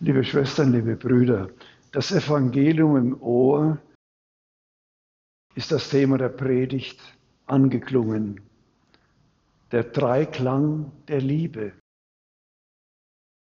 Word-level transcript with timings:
Liebe 0.00 0.24
Schwestern, 0.24 0.72
liebe 0.72 0.96
Brüder, 0.96 1.50
das 1.92 2.10
Evangelium 2.10 2.96
im 2.96 3.22
Ohr 3.22 3.78
ist 5.54 5.70
das 5.70 5.88
Thema 5.88 6.18
der 6.18 6.30
Predigt 6.30 7.00
angeklungen. 7.46 8.40
Der 9.70 9.84
Dreiklang 9.84 10.90
der 11.06 11.20
Liebe. 11.20 11.74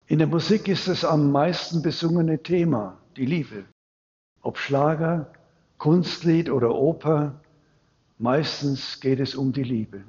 In 0.07 0.19
der 0.19 0.29
Musik 0.29 0.69
ist 0.69 0.87
das 0.87 1.03
am 1.03 1.33
meisten 1.33 1.81
besungene 1.81 2.43
Thema, 2.43 3.01
die 3.17 3.25
Liebe. 3.25 3.65
Ob 4.43 4.59
Schlager, 4.59 5.33
Kunstlied 5.79 6.51
oder 6.51 6.75
Oper, 6.75 7.41
meistens 8.19 9.01
geht 9.01 9.21
es 9.21 9.35
um 9.35 9.55
die 9.55 9.63
Liebe. 9.63 10.05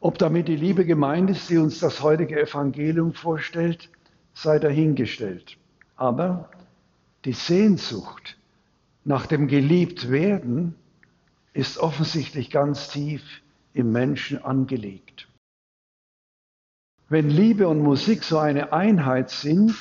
Ob 0.00 0.16
damit 0.16 0.48
die 0.48 0.56
Liebe 0.56 0.86
gemeint 0.86 1.28
ist, 1.28 1.50
die 1.50 1.58
uns 1.58 1.78
das 1.78 2.02
heutige 2.02 2.40
Evangelium 2.40 3.12
vorstellt, 3.12 3.90
sei 4.34 4.58
dahingestellt. 4.58 5.58
Aber 5.96 6.50
die 7.24 7.32
Sehnsucht 7.32 8.38
nach 9.04 9.26
dem 9.26 9.48
Geliebtwerden 9.48 10.74
ist 11.52 11.78
offensichtlich 11.78 12.50
ganz 12.50 12.88
tief 12.88 13.22
im 13.74 13.92
Menschen 13.92 14.42
angelegt. 14.44 15.28
Wenn 17.08 17.28
Liebe 17.28 17.68
und 17.68 17.82
Musik 17.82 18.24
so 18.24 18.38
eine 18.38 18.72
Einheit 18.72 19.30
sind, 19.30 19.74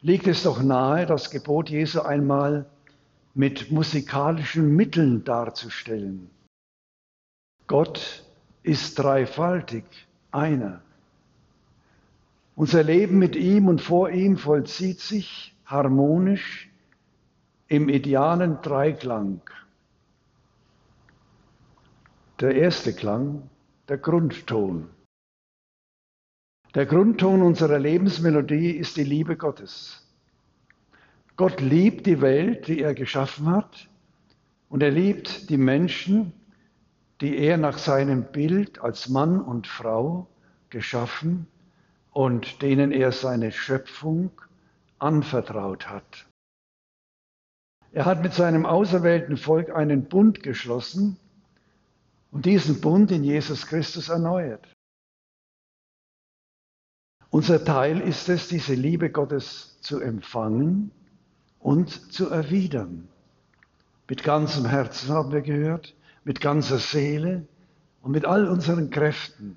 liegt 0.00 0.26
es 0.26 0.42
doch 0.42 0.62
nahe, 0.62 1.06
das 1.06 1.30
Gebot 1.30 1.70
Jesu 1.70 2.00
einmal 2.00 2.66
mit 3.34 3.70
musikalischen 3.70 4.74
Mitteln 4.74 5.22
darzustellen. 5.24 6.30
Gott 7.66 8.24
ist 8.62 8.98
dreifaltig, 8.98 9.84
einer. 10.32 10.82
Unser 12.60 12.82
Leben 12.82 13.18
mit 13.18 13.36
ihm 13.36 13.68
und 13.68 13.80
vor 13.80 14.10
ihm 14.10 14.36
vollzieht 14.36 15.00
sich 15.00 15.56
harmonisch 15.64 16.68
im 17.68 17.88
idealen 17.88 18.60
Dreiklang. 18.60 19.40
Der 22.38 22.54
erste 22.54 22.92
Klang, 22.92 23.48
der 23.88 23.96
Grundton. 23.96 24.90
Der 26.74 26.84
Grundton 26.84 27.40
unserer 27.40 27.78
Lebensmelodie 27.78 28.72
ist 28.72 28.98
die 28.98 29.04
Liebe 29.04 29.38
Gottes. 29.38 30.06
Gott 31.38 31.62
liebt 31.62 32.04
die 32.04 32.20
Welt, 32.20 32.68
die 32.68 32.82
er 32.82 32.92
geschaffen 32.92 33.48
hat, 33.48 33.88
und 34.68 34.82
er 34.82 34.90
liebt 34.90 35.48
die 35.48 35.56
Menschen, 35.56 36.34
die 37.22 37.38
er 37.38 37.56
nach 37.56 37.78
seinem 37.78 38.24
Bild 38.24 38.82
als 38.82 39.08
Mann 39.08 39.40
und 39.40 39.66
Frau 39.66 40.28
geschaffen 40.68 41.46
hat 41.50 41.59
und 42.12 42.62
denen 42.62 42.92
er 42.92 43.12
seine 43.12 43.52
Schöpfung 43.52 44.30
anvertraut 44.98 45.88
hat. 45.88 46.26
Er 47.92 48.04
hat 48.04 48.22
mit 48.22 48.32
seinem 48.34 48.66
auserwählten 48.66 49.36
Volk 49.36 49.70
einen 49.70 50.04
Bund 50.04 50.42
geschlossen 50.42 51.16
und 52.30 52.46
diesen 52.46 52.80
Bund 52.80 53.10
in 53.10 53.24
Jesus 53.24 53.66
Christus 53.66 54.08
erneuert. 54.08 54.66
Unser 57.30 57.64
Teil 57.64 58.00
ist 58.00 58.28
es, 58.28 58.48
diese 58.48 58.74
Liebe 58.74 59.10
Gottes 59.10 59.80
zu 59.80 60.00
empfangen 60.00 60.90
und 61.60 62.12
zu 62.12 62.28
erwidern. 62.28 63.08
Mit 64.08 64.24
ganzem 64.24 64.66
Herzen 64.66 65.10
haben 65.10 65.30
wir 65.30 65.42
gehört, 65.42 65.94
mit 66.24 66.40
ganzer 66.40 66.78
Seele 66.78 67.46
und 68.02 68.12
mit 68.12 68.24
all 68.24 68.48
unseren 68.48 68.90
Kräften. 68.90 69.56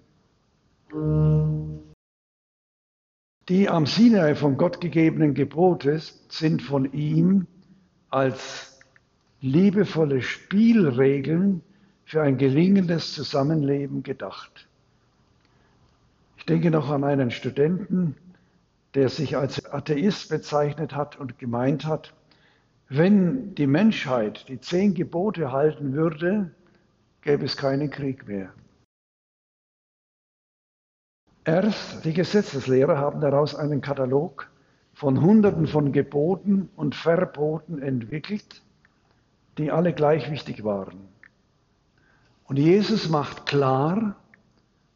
Die 3.49 3.67
am 3.67 3.86
Sinai 3.86 4.36
von 4.36 4.55
Gott 4.55 4.80
gegebenen 4.80 5.33
Gebote 5.33 5.99
sind 6.30 6.61
von 6.61 6.94
ihm 6.94 7.45
als 8.09 8.80
liebevolle 9.41 10.22
Spielregeln 10.22 11.61
für 12.05 12.21
ein 12.21 12.37
gelingendes 12.37 13.14
Zusammenleben 13.14 14.02
gedacht. 14.02 14.70
Ich 16.37 16.45
denke 16.45 16.71
noch 16.71 16.89
an 16.89 17.04
einen 17.04 17.31
Studenten, 17.31 18.15
der 18.93 19.09
sich 19.09 19.36
als 19.36 19.65
Atheist 19.65 20.30
bezeichnet 20.30 20.95
hat 20.95 21.20
und 21.20 21.37
gemeint 21.37 21.86
hat, 21.86 22.14
wenn 22.87 23.55
die 23.55 23.67
Menschheit 23.67 24.48
die 24.48 24.61
zehn 24.61 24.93
Gebote 24.93 25.52
halten 25.52 25.92
würde, 25.92 26.52
gäbe 27.21 27.43
es 27.43 27.58
keinen 27.58 27.89
Krieg 27.89 28.25
mehr. 28.25 28.54
Erst 31.45 32.05
die 32.05 32.14
Gesetzeslehrer 32.14 32.98
haben 32.98 33.20
daraus 33.20 33.54
einen 33.54 33.81
Katalog 33.81 34.49
von 34.93 35.21
Hunderten 35.21 35.67
von 35.67 35.92
Geboten 35.92 36.70
und 36.76 36.95
Verboten 36.95 37.81
entwickelt, 37.81 38.61
die 39.58 39.71
alle 39.71 39.93
gleich 39.93 40.31
wichtig 40.31 40.64
waren. 40.64 41.08
Und 42.45 42.58
Jesus 42.58 43.09
macht 43.09 43.45
klar, 43.45 44.15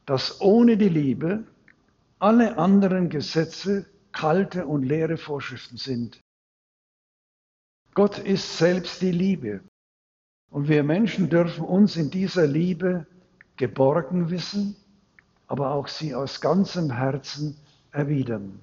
dass 0.06 0.40
ohne 0.40 0.78
die 0.78 0.90
Liebe 0.90 1.44
alle 2.20 2.58
anderen 2.58 3.10
Gesetze 3.10 3.86
kalte 4.14 4.66
und 4.66 4.84
leere 4.84 5.18
Vorschriften 5.18 5.78
sind. 5.78 6.22
Gott 7.94 8.20
ist 8.20 8.58
selbst 8.58 9.02
die 9.02 9.12
Liebe. 9.12 9.62
Und 10.50 10.70
wir 10.70 10.84
Menschen 10.84 11.30
dürfen 11.30 11.66
uns 11.66 11.98
in 11.98 12.10
dieser 12.10 12.48
Liebe 12.48 13.06
geborgen 13.58 14.30
wissen 14.30 14.78
aber 15.48 15.72
auch 15.72 15.88
sie 15.88 16.14
aus 16.14 16.42
ganzem 16.42 16.92
Herzen 16.92 17.58
erwidern. 17.92 18.60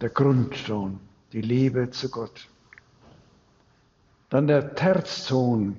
Der 0.00 0.10
Grundton, 0.10 1.00
die 1.32 1.40
Liebe 1.40 1.90
zu 1.90 2.08
Gott. 2.08 2.48
Dann 4.30 4.46
der 4.46 4.74
Terzton. 4.74 5.76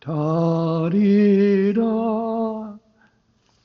Da, 0.00 0.88
di, 0.90 1.72
da. 1.74 2.78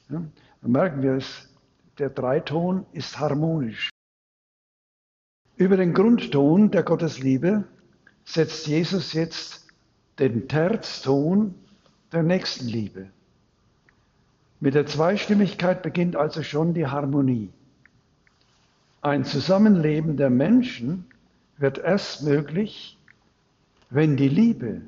Ja, 0.09 0.21
dann 0.61 0.71
merken 0.71 1.01
wir 1.01 1.13
es, 1.13 1.49
der 1.97 2.09
Dreiton 2.09 2.85
ist 2.93 3.19
harmonisch. 3.19 3.89
Über 5.55 5.77
den 5.77 5.93
Grundton 5.93 6.71
der 6.71 6.83
Gottesliebe 6.83 7.63
setzt 8.23 8.67
Jesus 8.67 9.13
jetzt 9.13 9.67
den 10.19 10.47
Terzton 10.47 11.55
der 12.11 12.23
Nächstenliebe. 12.23 13.09
Mit 14.63 14.75
der 14.75 14.85
Zweistimmigkeit 14.85 15.81
beginnt 15.81 16.15
also 16.15 16.43
schon 16.43 16.75
die 16.75 16.85
Harmonie. 16.85 17.49
Ein 19.01 19.25
Zusammenleben 19.25 20.17
der 20.17 20.29
Menschen 20.29 21.05
wird 21.57 21.79
erst 21.79 22.21
möglich, 22.21 22.99
wenn 23.89 24.17
die 24.17 24.29
Liebe 24.29 24.83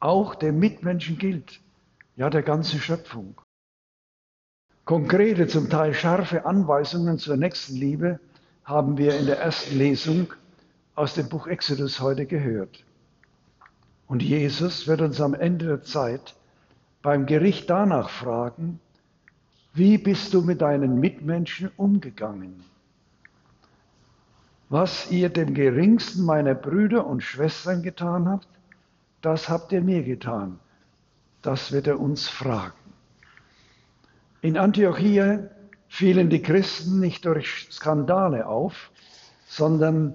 auch 0.00 0.34
dem 0.34 0.58
Mitmenschen 0.58 1.16
gilt, 1.16 1.60
ja 2.16 2.28
der 2.28 2.42
ganzen 2.42 2.78
Schöpfung. 2.78 3.40
Konkrete, 4.84 5.46
zum 5.46 5.70
Teil 5.70 5.94
scharfe 5.94 6.44
Anweisungen 6.44 7.16
zur 7.16 7.38
nächsten 7.38 7.76
Liebe 7.76 8.20
haben 8.64 8.98
wir 8.98 9.18
in 9.18 9.24
der 9.24 9.38
ersten 9.38 9.78
Lesung 9.78 10.34
aus 10.94 11.14
dem 11.14 11.30
Buch 11.30 11.46
Exodus 11.46 12.00
heute 12.00 12.26
gehört. 12.26 12.84
Und 14.06 14.22
Jesus 14.22 14.86
wird 14.86 15.00
uns 15.00 15.22
am 15.22 15.32
Ende 15.32 15.64
der 15.64 15.82
Zeit 15.84 16.34
beim 17.00 17.24
Gericht 17.24 17.70
danach 17.70 18.10
fragen, 18.10 18.78
wie 19.72 19.98
bist 19.98 20.34
du 20.34 20.42
mit 20.42 20.60
deinen 20.60 20.98
Mitmenschen 20.98 21.70
umgegangen? 21.76 22.64
Was 24.68 25.10
ihr 25.10 25.28
dem 25.28 25.54
geringsten 25.54 26.24
meiner 26.24 26.54
Brüder 26.54 27.06
und 27.06 27.22
Schwestern 27.22 27.82
getan 27.82 28.28
habt, 28.28 28.48
das 29.20 29.48
habt 29.48 29.72
ihr 29.72 29.82
mir 29.82 30.02
getan. 30.02 30.58
Das 31.42 31.72
wird 31.72 31.86
er 31.86 32.00
uns 32.00 32.28
fragen. 32.28 32.74
In 34.42 34.56
Antiochia 34.56 35.48
fielen 35.88 36.30
die 36.30 36.42
Christen 36.42 37.00
nicht 37.00 37.24
durch 37.24 37.68
Skandale 37.70 38.46
auf, 38.46 38.90
sondern 39.46 40.14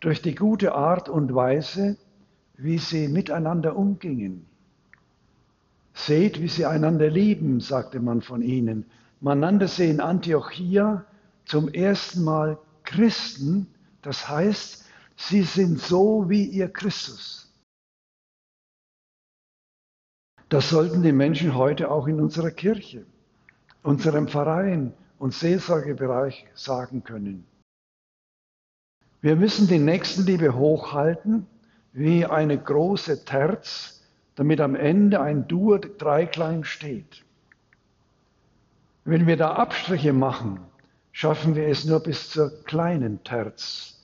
durch 0.00 0.20
die 0.20 0.34
gute 0.34 0.74
Art 0.74 1.08
und 1.08 1.34
Weise, 1.34 1.96
wie 2.56 2.78
sie 2.78 3.08
miteinander 3.08 3.74
umgingen. 3.74 4.46
Seht, 5.94 6.40
wie 6.40 6.48
sie 6.48 6.66
einander 6.66 7.08
lieben, 7.08 7.60
sagte 7.60 8.00
man 8.00 8.20
von 8.20 8.42
ihnen. 8.42 8.84
Man 9.20 9.40
nannte 9.40 9.68
sie 9.68 9.88
in 9.88 10.00
Antiochia 10.00 11.06
zum 11.44 11.68
ersten 11.68 12.24
Mal 12.24 12.58
Christen, 12.82 13.68
das 14.02 14.28
heißt, 14.28 14.84
sie 15.16 15.42
sind 15.42 15.78
so 15.78 16.28
wie 16.28 16.44
ihr 16.44 16.68
Christus. 16.68 17.52
Das 20.48 20.68
sollten 20.68 21.02
die 21.02 21.12
Menschen 21.12 21.54
heute 21.54 21.90
auch 21.90 22.06
in 22.06 22.20
unserer 22.20 22.50
Kirche, 22.50 23.06
unserem 23.82 24.28
Verein 24.28 24.92
und 25.18 25.32
Seelsorgebereich 25.32 26.46
sagen 26.54 27.02
können. 27.02 27.46
Wir 29.20 29.36
müssen 29.36 29.66
die 29.68 29.78
Nächstenliebe 29.78 30.54
hochhalten 30.54 31.46
wie 31.92 32.26
eine 32.26 32.58
große 32.58 33.24
Terz 33.24 33.93
damit 34.34 34.60
am 34.60 34.74
Ende 34.74 35.20
ein 35.20 35.46
Dur-Dreiklang 35.46 36.64
steht. 36.64 37.24
Wenn 39.04 39.26
wir 39.26 39.36
da 39.36 39.54
Abstriche 39.54 40.12
machen, 40.12 40.60
schaffen 41.12 41.54
wir 41.54 41.68
es 41.68 41.84
nur 41.84 42.00
bis 42.00 42.30
zur 42.30 42.64
kleinen 42.64 43.22
Terz. 43.22 44.02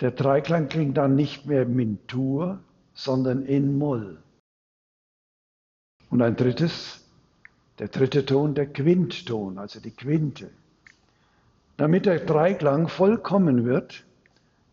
Der 0.00 0.10
Dreiklang 0.10 0.68
klingt 0.68 0.96
dann 0.96 1.16
nicht 1.16 1.46
mehr 1.46 1.64
Mintur, 1.64 2.60
sondern 2.92 3.44
in 3.44 3.78
Moll. 3.78 4.18
Und 6.10 6.22
ein 6.22 6.36
drittes, 6.36 7.04
der 7.78 7.88
dritte 7.88 8.26
Ton, 8.26 8.54
der 8.54 8.66
Quintton, 8.66 9.58
also 9.58 9.80
die 9.80 9.90
Quinte. 9.90 10.50
Damit 11.76 12.06
der 12.06 12.20
Dreiklang 12.20 12.88
vollkommen 12.88 13.64
wird, 13.64 14.04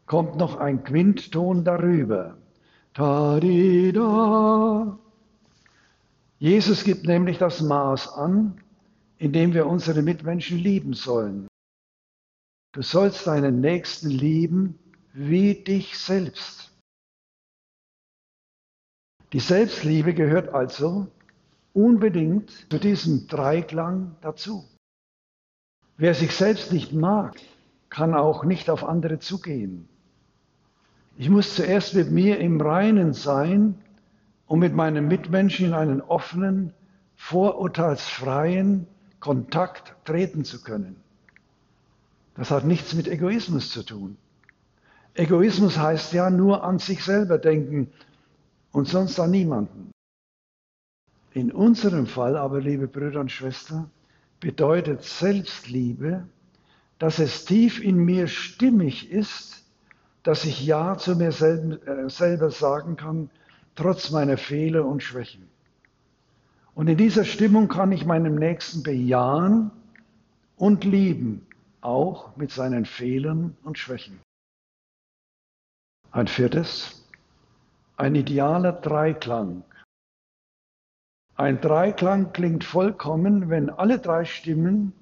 kommt 0.05 0.37
noch 0.37 0.57
ein 0.57 0.83
Quintton 0.83 1.63
darüber. 1.63 2.35
Ta-di-da. 2.95 4.97
Jesus 6.39 6.85
gibt 6.85 7.05
nämlich 7.05 7.37
das 7.37 7.59
Maß 7.59 8.13
an, 8.13 8.63
in 9.17 9.33
dem 9.33 9.53
wir 9.53 9.67
unsere 9.67 10.01
Mitmenschen 10.01 10.57
lieben 10.57 10.93
sollen. 10.93 11.47
Du 12.71 12.81
sollst 12.81 13.27
deinen 13.27 13.59
Nächsten 13.59 14.09
lieben 14.09 14.79
wie 15.11 15.55
dich 15.55 15.97
selbst. 15.97 16.71
Die 19.33 19.41
Selbstliebe 19.41 20.13
gehört 20.13 20.53
also 20.53 21.07
unbedingt 21.73 22.49
zu 22.71 22.79
diesem 22.79 23.27
Dreiklang 23.27 24.15
dazu. 24.21 24.63
Wer 25.97 26.13
sich 26.13 26.33
selbst 26.33 26.71
nicht 26.71 26.93
mag, 26.93 27.41
kann 27.89 28.13
auch 28.13 28.45
nicht 28.45 28.69
auf 28.69 28.85
andere 28.85 29.19
zugehen. 29.19 29.89
Ich 31.17 31.29
muss 31.29 31.55
zuerst 31.55 31.93
mit 31.93 32.11
mir 32.11 32.39
im 32.39 32.59
Reinen 32.59 33.13
sein, 33.13 33.75
um 34.47 34.59
mit 34.59 34.73
meinen 34.73 35.07
Mitmenschen 35.07 35.67
in 35.67 35.73
einen 35.73 36.01
offenen, 36.01 36.73
vorurteilsfreien 37.15 38.87
Kontakt 39.19 39.95
treten 40.03 40.43
zu 40.43 40.61
können. 40.61 40.97
Das 42.35 42.51
hat 42.51 42.65
nichts 42.65 42.93
mit 42.93 43.07
Egoismus 43.07 43.69
zu 43.69 43.83
tun. 43.83 44.17
Egoismus 45.13 45.77
heißt 45.77 46.11
ja 46.11 46.29
nur 46.29 46.63
an 46.63 46.79
sich 46.79 47.03
selber 47.03 47.37
denken 47.37 47.89
und 48.73 48.89
sonst 48.89 49.17
an 49.19 49.31
niemanden. 49.31 49.91
In 51.31 51.51
unserem 51.51 52.07
Fall 52.07 52.35
aber, 52.35 52.59
liebe 52.59 52.87
Brüder 52.87 53.21
und 53.21 53.31
Schwestern, 53.31 53.89
bedeutet 54.41 55.03
Selbstliebe, 55.03 56.27
dass 56.99 57.19
es 57.19 57.45
tief 57.45 57.81
in 57.81 57.95
mir 57.95 58.27
stimmig 58.27 59.09
ist, 59.09 59.54
dass 60.25 60.43
ich 60.43 60.65
Ja 60.65 60.97
zu 60.97 61.15
mir 61.15 61.29
äh, 61.29 62.09
selber 62.09 62.49
sagen 62.49 62.97
kann, 62.97 63.29
trotz 63.75 64.09
meiner 64.09 64.37
Fehler 64.37 64.83
und 64.83 65.03
Schwächen. 65.03 65.47
Und 66.73 66.87
in 66.87 66.97
dieser 66.97 67.23
Stimmung 67.23 67.67
kann 67.67 67.91
ich 67.91 68.05
meinem 68.05 68.33
Nächsten 68.33 68.81
bejahen 68.81 69.69
und 70.57 70.83
lieben, 70.83 71.45
auch 71.79 72.35
mit 72.37 72.51
seinen 72.51 72.85
Fehlern 72.85 73.55
und 73.63 73.77
Schwächen. 73.77 74.19
Ein 76.11 76.27
viertes, 76.27 77.07
ein 77.95 78.15
idealer 78.15 78.73
Dreiklang. 78.73 79.63
Ein 81.35 81.61
Dreiklang 81.61 82.33
klingt 82.33 82.63
vollkommen, 82.63 83.51
wenn 83.51 83.69
alle 83.69 83.99
drei 83.99 84.25
Stimmen 84.25 84.93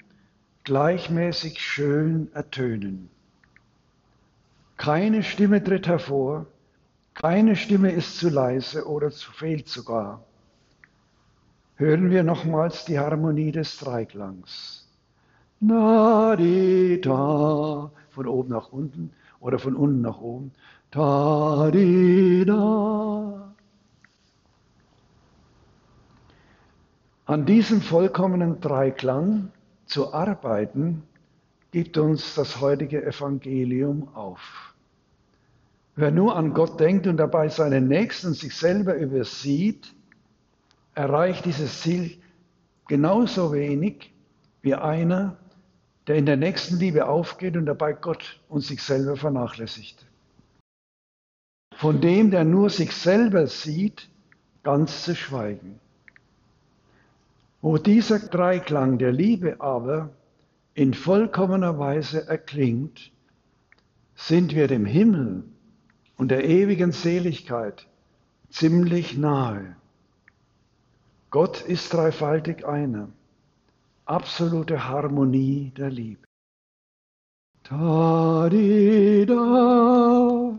gleichmäßig 0.66 1.62
schön 1.62 2.30
ertönen. 2.34 3.13
Keine 4.84 5.24
Stimme 5.24 5.64
tritt 5.64 5.88
hervor, 5.88 6.46
keine 7.14 7.56
Stimme 7.56 7.90
ist 7.90 8.18
zu 8.18 8.28
leise 8.28 8.86
oder 8.86 9.12
zu 9.12 9.32
fehlt 9.32 9.70
sogar. 9.70 10.26
Hören 11.78 12.12
wir 12.12 12.22
nochmals 12.24 12.84
die 12.84 13.00
Harmonie 13.00 13.54
des 13.54 13.78
Dreiklangs. 13.78 14.86
Na, 15.62 16.36
di, 16.36 17.00
da, 17.00 17.92
von 18.10 18.28
oben 18.28 18.50
nach 18.50 18.74
unten 18.74 19.14
oder 19.40 19.58
von 19.58 19.78
unten 19.78 20.02
nach 20.02 20.20
oben. 20.20 20.52
Da, 20.92 21.72
di, 21.72 22.44
da. 22.44 23.54
An 27.26 27.46
diesem 27.46 27.80
vollkommenen 27.80 28.60
Dreiklang 28.60 29.50
zu 29.86 30.14
arbeiten, 30.14 31.04
gibt 31.72 31.98
uns 31.98 32.36
das 32.36 32.60
heutige 32.60 33.06
Evangelium 33.06 34.10
auf. 34.14 34.73
Wer 35.96 36.12
nur 36.12 36.36
an 36.36 36.54
Gott 36.54 36.80
denkt 36.80 37.06
und 37.06 37.18
dabei 37.18 37.50
seinen 37.50 37.88
Nächsten 37.88 38.34
sich 38.34 38.56
selber 38.56 38.96
übersieht, 38.96 39.94
erreicht 40.96 41.46
dieses 41.46 41.82
Ziel 41.82 42.18
genauso 42.88 43.54
wenig 43.54 44.12
wie 44.62 44.74
einer, 44.74 45.38
der 46.08 46.16
in 46.16 46.26
der 46.26 46.38
nächsten 46.38 46.80
Liebe 46.80 47.08
aufgeht 47.08 47.56
und 47.58 47.66
dabei 47.66 47.94
Gott 47.94 48.40
und 48.50 48.62
sich 48.62 48.82
selber 48.82 49.16
vernachlässigt. 49.16 50.06
Von 51.76 52.02
dem, 52.02 52.32
der 52.32 52.44
nur 52.44 52.70
sich 52.70 52.92
selber 52.92 53.48
sieht, 53.48 54.10
ganz 54.64 55.04
zu 55.04 55.16
schweigen. 55.16 55.80
Wo 57.62 57.78
dieser 57.78 58.20
Dreiklang 58.20 58.98
der 58.98 59.12
Liebe 59.12 59.62
aber 59.62 60.10
in 60.74 60.94
vollkommener 60.94 61.78
Weise 61.78 62.28
erklingt, 62.28 63.12
sind 64.16 64.56
wir 64.56 64.68
dem 64.68 64.86
Himmel 64.86 65.44
und 66.18 66.30
der 66.30 66.46
ewigen 66.46 66.92
Seligkeit 66.92 67.88
ziemlich 68.50 69.18
nahe. 69.18 69.76
Gott 71.32 71.62
ist 71.62 71.94
dreifaltig 71.94 72.66
einer. 72.66 73.10
Absolute 74.06 74.88
Harmonie 74.88 75.72
der 75.76 75.90
Liebe. 75.90 76.28
Ta 77.64 78.46
-di 78.48 79.26
-da. 79.26 80.58